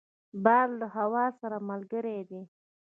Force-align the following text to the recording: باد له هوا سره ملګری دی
باد 0.43 0.69
له 0.79 0.87
هوا 0.95 1.25
سره 1.39 1.57
ملګری 1.69 2.19
دی 2.29 2.41